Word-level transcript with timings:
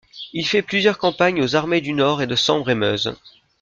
Il 0.33 0.47
fait 0.47 0.63
plusieurs 0.63 0.97
campagnes 0.97 1.43
aux 1.43 1.53
armées 1.55 1.79
du 1.79 1.93
Nord 1.93 2.23
et 2.23 2.25
de 2.25 2.35
Sambre-et-Meuse. 2.35 3.15